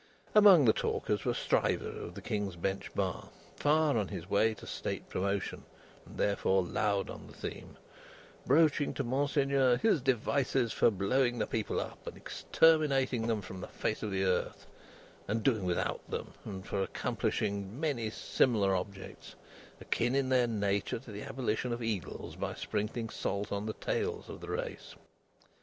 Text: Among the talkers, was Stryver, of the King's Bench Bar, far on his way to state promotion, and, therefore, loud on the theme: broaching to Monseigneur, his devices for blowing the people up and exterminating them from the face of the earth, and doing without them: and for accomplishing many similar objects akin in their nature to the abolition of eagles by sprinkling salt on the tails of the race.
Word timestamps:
Among 0.33 0.65
the 0.65 0.73
talkers, 0.73 1.25
was 1.25 1.37
Stryver, 1.37 1.87
of 1.89 2.15
the 2.15 2.23
King's 2.23 2.55
Bench 2.55 2.91
Bar, 2.95 3.29
far 3.55 3.95
on 3.99 4.07
his 4.07 4.27
way 4.27 4.55
to 4.55 4.65
state 4.65 5.07
promotion, 5.09 5.63
and, 6.07 6.17
therefore, 6.17 6.63
loud 6.63 7.07
on 7.07 7.27
the 7.27 7.33
theme: 7.35 7.77
broaching 8.47 8.95
to 8.95 9.03
Monseigneur, 9.03 9.77
his 9.77 10.01
devices 10.01 10.73
for 10.73 10.89
blowing 10.89 11.37
the 11.37 11.45
people 11.45 11.79
up 11.79 12.07
and 12.07 12.17
exterminating 12.17 13.27
them 13.27 13.43
from 13.43 13.61
the 13.61 13.67
face 13.67 14.01
of 14.01 14.09
the 14.09 14.23
earth, 14.23 14.65
and 15.27 15.43
doing 15.43 15.65
without 15.65 16.09
them: 16.09 16.33
and 16.45 16.65
for 16.65 16.81
accomplishing 16.81 17.79
many 17.79 18.09
similar 18.09 18.75
objects 18.75 19.35
akin 19.79 20.15
in 20.15 20.29
their 20.29 20.47
nature 20.47 20.97
to 20.97 21.11
the 21.11 21.21
abolition 21.21 21.71
of 21.71 21.83
eagles 21.83 22.35
by 22.35 22.55
sprinkling 22.55 23.07
salt 23.07 23.51
on 23.51 23.67
the 23.67 23.73
tails 23.73 24.29
of 24.29 24.41
the 24.41 24.49
race. 24.49 24.95